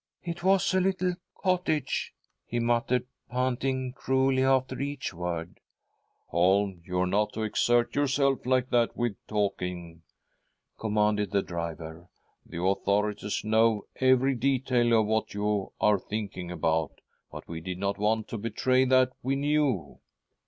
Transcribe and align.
"It 0.23 0.43
was 0.43 0.73
a 0.73 0.79
little 0.81 1.13
cottage," 1.37 2.15
he 2.47 2.57
muttered, 2.57 3.05
panting 3.29 3.93
cruelly 3.93 4.43
after 4.43 4.79
each 4.81 5.13
word." 5.13 5.59
Holm, 6.31 6.81
you 6.83 7.01
are 7.01 7.05
not 7.05 7.33
to 7.33 7.43
exert 7.43 7.93
yourself 7.93 8.47
like 8.47 8.71
that 8.71 8.97
with 8.97 9.15
talking," 9.27 10.01
commanded 10.79 11.29
the 11.29 11.43
driver." 11.43 12.09
The 12.49 12.63
authorities' 12.63 13.43
know 13.43 13.85
every 13.97 14.33
detail 14.33 14.99
of 15.01 15.05
what 15.05 15.35
you 15.35 15.71
are 15.79 15.99
thinking 15.99 16.49
about, 16.49 16.93
but 17.31 17.47
we 17.47 17.61
did 17.61 17.77
not 17.77 17.99
want 17.99 18.27
to 18.29 18.39
betray 18.39 18.85
that 18.85 19.11
we 19.21 19.35
knew." 19.35 19.99